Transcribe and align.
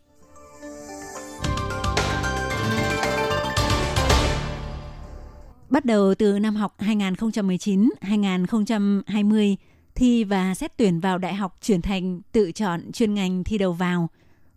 Bắt 5.70 5.84
đầu 5.84 6.14
từ 6.14 6.38
năm 6.38 6.56
học 6.56 6.76
2019-2020, 6.78 9.56
thi 9.94 10.24
và 10.24 10.54
xét 10.54 10.76
tuyển 10.76 11.00
vào 11.00 11.18
đại 11.18 11.34
học 11.34 11.56
chuyển 11.62 11.82
thành 11.82 12.20
tự 12.32 12.52
chọn 12.52 12.92
chuyên 12.92 13.14
ngành 13.14 13.44
thi 13.44 13.58
đầu 13.58 13.72
vào 13.72 14.08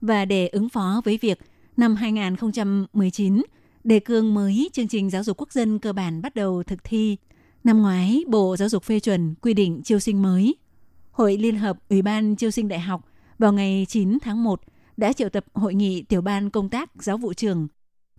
và 0.02 0.26
để 0.26 0.48
ứng 0.48 0.70
phó 0.70 1.02
với 1.06 1.20
việc 1.22 1.40
năm 1.78 1.96
2019 1.96 3.42
đề 3.84 4.00
cương 4.00 4.34
mới 4.34 4.70
chương 4.74 4.88
trình 4.88 5.10
giáo 5.10 5.24
dục 5.24 5.38
quốc 5.38 5.52
dân 5.52 5.80
cơ 5.80 5.94
bản 5.94 6.22
bắt 6.22 6.36
đầu 6.36 6.64
thực 6.64 6.84
thi. 6.84 7.18
Năm 7.64 7.82
ngoái, 7.82 8.24
Bộ 8.28 8.56
Giáo 8.58 8.70
dục 8.70 8.84
phê 8.84 9.00
chuẩn 9.00 9.36
quy 9.42 9.54
định 9.54 9.82
chiêu 9.84 10.00
sinh 10.00 10.22
mới. 10.22 10.56
Hội 11.12 11.38
Liên 11.38 11.56
hợp 11.56 11.78
Ủy 11.90 12.02
ban 12.02 12.36
chiêu 12.36 12.52
sinh 12.52 12.68
đại 12.68 12.80
học 12.80 13.02
vào 13.40 13.54
ngày 13.54 13.86
9 13.90 14.18
tháng 14.22 14.44
1 14.44 14.62
đã 14.98 15.14
triệu 15.14 15.30
tập 15.30 15.46
hội 15.54 15.74
nghị 15.74 16.02
tiểu 16.02 16.22
ban 16.22 16.50
công 16.50 16.70
tác 16.70 16.90
giáo 17.04 17.18
vụ 17.18 17.34
trường. 17.34 17.68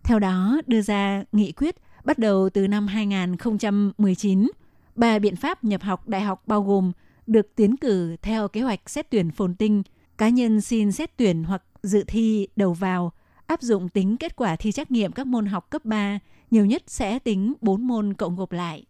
Theo 0.03 0.19
đó, 0.19 0.61
đưa 0.67 0.83
ra 0.83 1.25
nghị 1.33 1.53
quyết 1.53 1.77
bắt 2.05 2.19
đầu 2.19 2.51
từ 2.51 2.69
năm 2.69 2.87
2019, 2.87 4.49
ba 4.95 5.19
biện 5.19 5.37
pháp 5.37 5.65
nhập 5.65 5.83
học 5.83 6.09
đại 6.09 6.21
học 6.21 6.43
bao 6.47 6.63
gồm 6.63 6.93
được 7.27 7.55
tiến 7.57 7.77
cử 7.77 8.17
theo 8.23 8.49
kế 8.49 8.61
hoạch 8.61 8.91
xét 8.91 9.11
tuyển 9.11 9.31
phồn 9.31 9.55
tinh, 9.55 9.83
cá 10.19 10.29
nhân 10.29 10.61
xin 10.61 10.93
xét 10.93 11.17
tuyển 11.17 11.45
hoặc 11.45 11.63
dự 11.83 12.05
thi 12.07 12.49
đầu 12.57 12.73
vào, 12.73 13.13
áp 13.47 13.63
dụng 13.63 13.89
tính 13.89 14.17
kết 14.17 14.37
quả 14.37 14.57
thi 14.57 14.73
trắc 14.73 14.91
nghiệm 14.91 15.13
các 15.13 15.27
môn 15.27 15.47
học 15.47 15.71
cấp 15.71 15.85
3, 15.85 16.19
nhiều 16.51 16.67
nhất 16.67 16.83
sẽ 16.87 17.19
tính 17.19 17.53
4 17.61 17.87
môn 17.87 18.15
cộng 18.15 18.37
gộp 18.37 18.53
lại. 18.53 18.85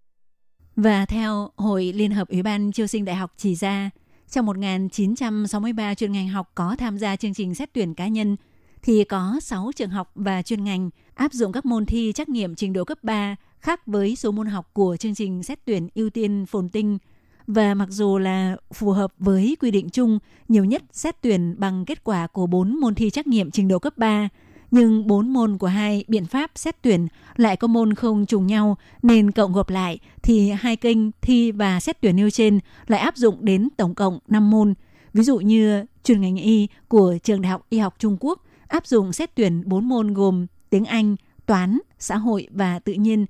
Và 0.76 1.06
theo 1.06 1.50
Hội 1.56 1.92
Liên 1.92 2.10
hợp 2.10 2.28
Ủy 2.28 2.42
ban 2.42 2.72
Chiêu 2.72 2.86
sinh 2.86 3.04
Đại 3.04 3.16
học 3.16 3.32
chỉ 3.36 3.54
ra, 3.54 3.90
trong 4.30 4.46
1.963 4.46 5.94
chuyên 5.94 6.12
ngành 6.12 6.28
học 6.28 6.52
có 6.54 6.76
tham 6.78 6.98
gia 6.98 7.16
chương 7.16 7.34
trình 7.34 7.54
xét 7.54 7.72
tuyển 7.72 7.94
cá 7.94 8.08
nhân, 8.08 8.36
thì 8.82 9.04
có 9.04 9.38
6 9.42 9.70
trường 9.76 9.90
học 9.90 10.10
và 10.14 10.42
chuyên 10.42 10.64
ngành 10.64 10.90
áp 11.14 11.32
dụng 11.32 11.52
các 11.52 11.66
môn 11.66 11.86
thi 11.86 12.12
trắc 12.14 12.28
nghiệm 12.28 12.54
trình 12.54 12.72
độ 12.72 12.84
cấp 12.84 13.04
3 13.04 13.36
khác 13.60 13.86
với 13.86 14.16
số 14.16 14.30
môn 14.30 14.46
học 14.46 14.70
của 14.72 14.96
chương 14.96 15.14
trình 15.14 15.42
xét 15.42 15.64
tuyển 15.64 15.88
ưu 15.94 16.10
tiên 16.10 16.46
phồn 16.46 16.68
tinh– 16.68 16.98
và 17.46 17.74
mặc 17.74 17.88
dù 17.90 18.18
là 18.18 18.56
phù 18.72 18.90
hợp 18.90 19.12
với 19.18 19.56
quy 19.60 19.70
định 19.70 19.88
chung 19.90 20.18
nhiều 20.48 20.64
nhất 20.64 20.82
xét 20.92 21.22
tuyển 21.22 21.54
bằng 21.58 21.84
kết 21.84 22.04
quả 22.04 22.26
của 22.26 22.46
4 22.46 22.80
môn 22.80 22.94
thi 22.94 23.10
trắc 23.10 23.26
nghiệm 23.26 23.50
trình 23.50 23.68
độ 23.68 23.78
cấp 23.78 23.98
3, 23.98 24.28
nhưng 24.70 25.06
4 25.06 25.32
môn 25.32 25.58
của 25.58 25.66
hai 25.66 26.04
biện 26.08 26.26
pháp 26.26 26.50
xét 26.54 26.82
tuyển 26.82 27.06
lại 27.36 27.56
có 27.56 27.68
môn 27.68 27.94
không 27.94 28.26
trùng 28.26 28.46
nhau 28.46 28.76
nên 29.02 29.30
cộng 29.30 29.52
gộp 29.52 29.70
lại 29.70 29.98
thì 30.22 30.50
hai 30.50 30.76
kênh 30.76 31.12
thi 31.22 31.52
và 31.52 31.80
xét 31.80 32.00
tuyển 32.00 32.16
nêu 32.16 32.30
trên 32.30 32.60
lại 32.86 33.00
áp 33.00 33.16
dụng 33.16 33.44
đến 33.44 33.68
tổng 33.76 33.94
cộng 33.94 34.18
5 34.28 34.50
môn. 34.50 34.74
Ví 35.12 35.22
dụ 35.22 35.38
như 35.38 35.84
chuyên 36.04 36.20
ngành 36.20 36.36
y 36.36 36.68
của 36.88 37.18
trường 37.22 37.42
Đại 37.42 37.50
học 37.50 37.66
Y 37.68 37.78
học 37.78 37.94
Trung 37.98 38.16
Quốc 38.20 38.42
áp 38.68 38.86
dụng 38.86 39.12
xét 39.12 39.34
tuyển 39.34 39.62
4 39.66 39.88
môn 39.88 40.14
gồm 40.14 40.46
tiếng 40.70 40.84
Anh, 40.84 41.16
toán, 41.46 41.78
xã 41.98 42.16
hội 42.16 42.48
và 42.50 42.78
tự 42.78 42.92
nhiên 42.92 43.26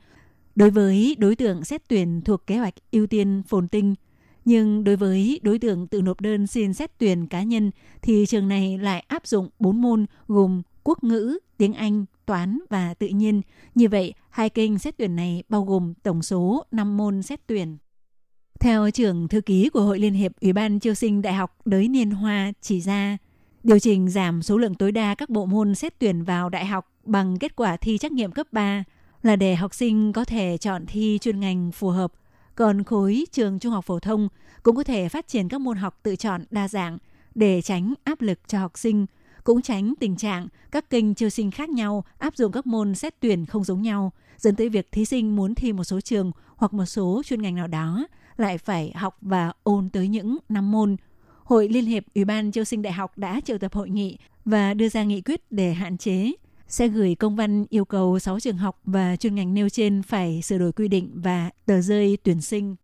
đối 0.56 0.70
với 0.70 1.16
đối 1.18 1.36
tượng 1.36 1.64
xét 1.64 1.88
tuyển 1.88 2.20
thuộc 2.24 2.46
kế 2.46 2.58
hoạch 2.58 2.74
ưu 2.90 3.06
tiên 3.06 3.42
phồn 3.48 3.68
tinh 3.68 3.94
nhưng 4.46 4.84
đối 4.84 4.96
với 4.96 5.40
đối 5.42 5.58
tượng 5.58 5.86
tự 5.86 6.02
nộp 6.02 6.20
đơn 6.20 6.46
xin 6.46 6.74
xét 6.74 6.98
tuyển 6.98 7.26
cá 7.26 7.42
nhân 7.42 7.70
thì 8.02 8.26
trường 8.26 8.48
này 8.48 8.78
lại 8.78 9.04
áp 9.08 9.26
dụng 9.26 9.48
4 9.58 9.82
môn 9.82 10.06
gồm 10.28 10.62
quốc 10.84 11.04
ngữ, 11.04 11.38
tiếng 11.56 11.72
Anh, 11.72 12.04
toán 12.26 12.58
và 12.70 12.94
tự 12.94 13.06
nhiên. 13.06 13.42
Như 13.74 13.88
vậy, 13.88 14.14
hai 14.30 14.50
kênh 14.50 14.78
xét 14.78 14.96
tuyển 14.96 15.16
này 15.16 15.42
bao 15.48 15.64
gồm 15.64 15.94
tổng 16.02 16.22
số 16.22 16.64
5 16.70 16.96
môn 16.96 17.22
xét 17.22 17.40
tuyển. 17.46 17.76
Theo 18.60 18.90
trưởng 18.90 19.28
thư 19.28 19.40
ký 19.40 19.68
của 19.68 19.80
Hội 19.80 19.98
Liên 19.98 20.14
hiệp 20.14 20.32
Ủy 20.40 20.52
ban 20.52 20.78
Chiêu 20.78 20.94
sinh 20.94 21.22
Đại 21.22 21.34
học 21.34 21.56
Đới 21.64 21.88
Niên 21.88 22.10
Hoa 22.10 22.52
chỉ 22.60 22.80
ra, 22.80 23.18
điều 23.62 23.78
chỉnh 23.78 24.08
giảm 24.08 24.42
số 24.42 24.58
lượng 24.58 24.74
tối 24.74 24.92
đa 24.92 25.14
các 25.14 25.30
bộ 25.30 25.46
môn 25.46 25.74
xét 25.74 25.98
tuyển 25.98 26.24
vào 26.24 26.48
đại 26.48 26.66
học 26.66 26.92
bằng 27.04 27.38
kết 27.38 27.56
quả 27.56 27.76
thi 27.76 27.98
trắc 27.98 28.12
nghiệm 28.12 28.32
cấp 28.32 28.46
3 28.52 28.84
là 29.22 29.36
để 29.36 29.54
học 29.54 29.74
sinh 29.74 30.12
có 30.12 30.24
thể 30.24 30.56
chọn 30.58 30.84
thi 30.86 31.18
chuyên 31.20 31.40
ngành 31.40 31.72
phù 31.72 31.88
hợp– 31.88 32.12
còn 32.56 32.84
khối 32.84 33.24
trường 33.32 33.58
trung 33.58 33.72
học 33.72 33.84
phổ 33.84 33.98
thông 33.98 34.28
cũng 34.62 34.76
có 34.76 34.84
thể 34.84 35.08
phát 35.08 35.28
triển 35.28 35.48
các 35.48 35.60
môn 35.60 35.76
học 35.76 36.00
tự 36.02 36.16
chọn 36.16 36.44
đa 36.50 36.68
dạng 36.68 36.98
để 37.34 37.62
tránh 37.62 37.94
áp 38.04 38.20
lực 38.20 38.38
cho 38.48 38.58
học 38.58 38.78
sinh, 38.78 39.06
cũng 39.44 39.62
tránh 39.62 39.94
tình 40.00 40.16
trạng 40.16 40.48
các 40.70 40.90
kênh 40.90 41.14
chiêu 41.14 41.30
sinh 41.30 41.50
khác 41.50 41.68
nhau 41.68 42.04
áp 42.18 42.36
dụng 42.36 42.52
các 42.52 42.66
môn 42.66 42.94
xét 42.94 43.14
tuyển 43.20 43.46
không 43.46 43.64
giống 43.64 43.82
nhau, 43.82 44.12
dẫn 44.36 44.56
tới 44.56 44.68
việc 44.68 44.92
thí 44.92 45.04
sinh 45.04 45.36
muốn 45.36 45.54
thi 45.54 45.72
một 45.72 45.84
số 45.84 46.00
trường 46.00 46.32
hoặc 46.56 46.72
một 46.74 46.84
số 46.84 47.22
chuyên 47.24 47.42
ngành 47.42 47.54
nào 47.54 47.66
đó 47.66 48.06
lại 48.36 48.58
phải 48.58 48.92
học 48.94 49.16
và 49.20 49.52
ôn 49.62 49.90
tới 49.90 50.08
những 50.08 50.38
năm 50.48 50.70
môn. 50.70 50.96
Hội 51.44 51.68
Liên 51.68 51.86
hiệp 51.86 52.04
Ủy 52.14 52.24
ban 52.24 52.50
chiêu 52.50 52.64
sinh 52.64 52.82
đại 52.82 52.92
học 52.92 53.18
đã 53.18 53.40
triệu 53.40 53.58
tập 53.58 53.74
hội 53.74 53.90
nghị 53.90 54.18
và 54.44 54.74
đưa 54.74 54.88
ra 54.88 55.04
nghị 55.04 55.20
quyết 55.20 55.40
để 55.50 55.72
hạn 55.72 55.98
chế 55.98 56.32
sẽ 56.68 56.88
gửi 56.88 57.14
công 57.14 57.36
văn 57.36 57.66
yêu 57.70 57.84
cầu 57.84 58.18
6 58.18 58.40
trường 58.40 58.56
học 58.56 58.80
và 58.84 59.16
chuyên 59.16 59.34
ngành 59.34 59.54
nêu 59.54 59.68
trên 59.68 60.02
phải 60.02 60.42
sửa 60.42 60.58
đổi 60.58 60.72
quy 60.72 60.88
định 60.88 61.10
và 61.14 61.50
tờ 61.66 61.80
rơi 61.80 62.18
tuyển 62.22 62.40
sinh. 62.40 62.76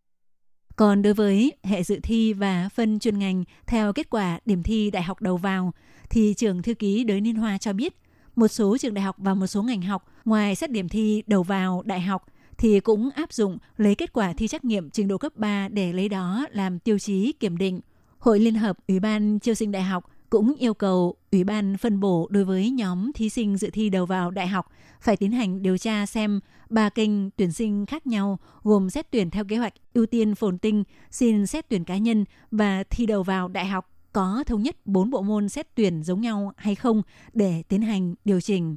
Còn 0.77 1.03
đối 1.03 1.15
với 1.15 1.53
hệ 1.63 1.83
dự 1.83 2.01
thi 2.03 2.33
và 2.33 2.69
phân 2.75 2.99
chuyên 2.99 3.19
ngành 3.19 3.45
theo 3.67 3.93
kết 3.93 4.11
quả 4.11 4.39
điểm 4.45 4.63
thi 4.63 4.91
đại 4.91 5.03
học 5.03 5.21
đầu 5.21 5.37
vào, 5.37 5.73
thì 6.11 6.35
trường 6.35 6.63
thư 6.63 6.75
ký 6.75 7.05
Đới 7.05 7.21
Niên 7.21 7.37
Hoa 7.37 7.59
cho 7.59 7.73
biết, 7.73 7.97
một 8.37 8.49
số 8.49 8.79
trường 8.79 8.95
đại 8.95 9.03
học 9.03 9.17
và 9.19 9.35
một 9.35 9.47
số 9.47 9.63
ngành 9.63 9.83
học 9.83 10.05
ngoài 10.25 10.55
xét 10.55 10.71
điểm 10.71 10.89
thi 10.89 11.23
đầu 11.27 11.43
vào 11.43 11.83
đại 11.85 12.01
học 12.01 12.27
thì 12.59 12.81
cũng 12.81 13.11
áp 13.11 13.33
dụng 13.33 13.59
lấy 13.77 13.95
kết 13.95 14.13
quả 14.13 14.33
thi 14.33 14.49
trắc 14.49 14.65
nghiệm 14.65 14.91
trình 14.91 15.09
độ 15.09 15.19
cấp 15.19 15.37
3 15.37 15.69
để 15.69 15.93
lấy 15.93 16.09
đó 16.09 16.47
làm 16.51 16.79
tiêu 16.79 16.99
chí 16.99 17.33
kiểm 17.33 17.59
định. 17.59 17.81
Hội 18.19 18.41
Liên 18.41 18.55
hợp 18.55 18.79
Ủy 18.89 19.01
ban 19.01 19.39
Chiêu 19.39 19.55
sinh 19.55 19.73
Đại 19.73 19.83
học 19.83 20.11
cũng 20.33 20.55
yêu 20.59 20.75
cầu 20.75 21.15
Ủy 21.33 21.45
ban 21.45 21.77
phân 21.77 22.01
bổ 22.01 22.29
đối 22.31 22.45
với 22.45 22.71
nhóm 22.71 23.13
thí 23.13 23.29
sinh 23.29 23.57
dự 23.57 23.71
thi 23.73 23.91
đầu 23.91 24.07
vào 24.07 24.31
đại 24.31 24.47
học 24.47 24.67
phải 25.01 25.17
tiến 25.17 25.33
hành 25.33 25.63
điều 25.63 25.79
tra 25.79 26.07
xem 26.07 26.41
ba 26.71 26.89
kênh 26.89 27.31
tuyển 27.31 27.53
sinh 27.53 27.87
khác 27.87 28.07
nhau 28.07 28.39
gồm 28.63 28.91
xét 28.91 29.11
tuyển 29.11 29.31
theo 29.31 29.45
kế 29.45 29.57
hoạch 29.57 29.73
ưu 29.95 30.07
tiên 30.07 30.35
phồn 30.35 30.59
tinh, 30.59 30.85
xin 31.11 31.47
xét 31.47 31.69
tuyển 31.69 31.85
cá 31.85 31.97
nhân 31.97 32.25
và 32.51 32.85
thi 32.91 33.07
đầu 33.07 33.23
vào 33.23 33.49
đại 33.49 33.67
học 33.67 33.91
có 34.13 34.45
thống 34.47 34.63
nhất 34.63 34.77
bốn 34.85 35.11
bộ 35.11 35.23
môn 35.23 35.49
xét 35.49 35.75
tuyển 35.75 36.03
giống 36.03 36.21
nhau 36.21 36.53
hay 36.57 36.75
không 36.75 37.03
để 37.33 37.63
tiến 37.69 37.83
hành 37.83 38.15
điều 38.25 38.41
chỉnh. 38.41 38.77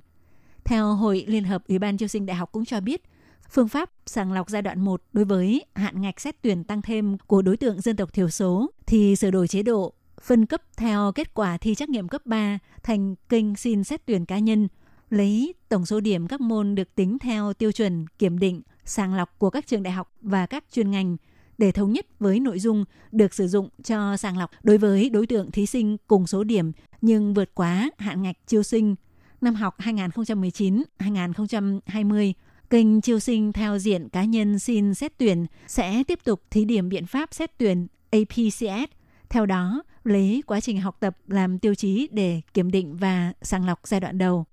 Theo 0.63 0.93
Hội 0.93 1.25
Liên 1.27 1.43
hợp 1.43 1.67
Ủy 1.67 1.79
ban 1.79 1.97
Chiêu 1.97 2.07
sinh 2.07 2.25
Đại 2.25 2.37
học 2.37 2.51
cũng 2.51 2.65
cho 2.65 2.79
biết, 2.79 3.01
phương 3.49 3.67
pháp 3.67 3.91
sàng 4.05 4.31
lọc 4.31 4.49
giai 4.49 4.61
đoạn 4.61 4.81
1 4.81 5.01
đối 5.13 5.25
với 5.25 5.65
hạn 5.75 6.01
ngạch 6.01 6.19
xét 6.19 6.41
tuyển 6.41 6.63
tăng 6.63 6.81
thêm 6.81 7.17
của 7.17 7.41
đối 7.41 7.57
tượng 7.57 7.81
dân 7.81 7.95
tộc 7.95 8.13
thiểu 8.13 8.29
số 8.29 8.71
thì 8.85 9.15
sửa 9.15 9.31
đổi 9.31 9.47
chế 9.47 9.63
độ 9.63 9.93
phân 10.25 10.45
cấp 10.45 10.61
theo 10.77 11.11
kết 11.11 11.33
quả 11.33 11.57
thi 11.57 11.75
trắc 11.75 11.89
nghiệm 11.89 12.07
cấp 12.07 12.25
3 12.25 12.59
thành 12.83 13.15
kênh 13.29 13.55
xin 13.55 13.83
xét 13.83 14.05
tuyển 14.05 14.25
cá 14.25 14.39
nhân, 14.39 14.67
lấy 15.09 15.53
tổng 15.69 15.85
số 15.85 15.99
điểm 15.99 16.27
các 16.27 16.41
môn 16.41 16.75
được 16.75 16.95
tính 16.95 17.19
theo 17.19 17.53
tiêu 17.53 17.71
chuẩn 17.71 18.05
kiểm 18.19 18.39
định, 18.39 18.61
sàng 18.85 19.13
lọc 19.13 19.39
của 19.39 19.49
các 19.49 19.67
trường 19.67 19.83
đại 19.83 19.93
học 19.93 20.13
và 20.21 20.45
các 20.45 20.63
chuyên 20.71 20.91
ngành 20.91 21.17
để 21.57 21.71
thống 21.71 21.91
nhất 21.91 22.05
với 22.19 22.39
nội 22.39 22.59
dung 22.59 22.85
được 23.11 23.33
sử 23.33 23.47
dụng 23.47 23.69
cho 23.83 24.17
sàng 24.17 24.37
lọc 24.37 24.51
đối 24.63 24.77
với 24.77 25.09
đối 25.09 25.27
tượng 25.27 25.51
thí 25.51 25.65
sinh 25.65 25.97
cùng 26.07 26.27
số 26.27 26.43
điểm 26.43 26.71
nhưng 27.01 27.33
vượt 27.33 27.55
quá 27.55 27.89
hạn 27.97 28.21
ngạch 28.21 28.47
chiêu 28.47 28.63
sinh. 28.63 28.95
Năm 29.41 29.55
học 29.55 29.79
2019-2020, 29.79 32.33
kênh 32.69 33.01
chiêu 33.01 33.19
sinh 33.19 33.53
theo 33.53 33.79
diện 33.79 34.09
cá 34.09 34.23
nhân 34.23 34.59
xin 34.59 34.93
xét 34.93 35.17
tuyển 35.17 35.45
sẽ 35.67 36.03
tiếp 36.03 36.19
tục 36.23 36.41
thí 36.51 36.65
điểm 36.65 36.89
biện 36.89 37.05
pháp 37.05 37.33
xét 37.33 37.57
tuyển 37.57 37.87
APCS. 38.11 38.91
Theo 39.29 39.45
đó, 39.45 39.83
lấy 40.05 40.43
quá 40.47 40.61
trình 40.61 40.81
học 40.81 40.97
tập 40.99 41.17
làm 41.27 41.59
tiêu 41.59 41.75
chí 41.75 42.07
để 42.11 42.41
kiểm 42.53 42.71
định 42.71 42.95
và 42.97 43.33
sàng 43.41 43.65
lọc 43.65 43.79
giai 43.83 43.99
đoạn 43.99 44.17
đầu. 44.17 44.45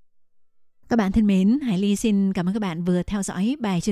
Các 0.88 0.96
bạn 0.96 1.12
thân 1.12 1.26
mến, 1.26 1.58
Hải 1.62 1.78
Ly 1.78 1.96
xin 1.96 2.32
cảm 2.32 2.48
ơn 2.48 2.54
các 2.54 2.60
bạn 2.60 2.84
vừa 2.84 3.02
theo 3.02 3.22
dõi 3.22 3.56
bài 3.60 3.80
chuyên 3.80 3.90